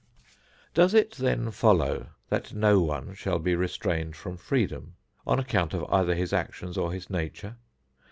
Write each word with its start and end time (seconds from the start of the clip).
Does 0.73 0.95
it 0.95 1.11
then 1.11 1.51
follow 1.51 2.07
that 2.29 2.55
no 2.55 2.81
one 2.81 3.13
shall 3.13 3.37
be 3.37 3.53
restrained 3.53 4.15
from 4.15 4.35
freedom 4.35 4.95
on 5.27 5.37
account 5.37 5.75
of 5.75 5.85
either 5.93 6.15
his 6.15 6.33
actions 6.33 6.75
or 6.75 6.91
his 6.91 7.07
nature? 7.11 7.57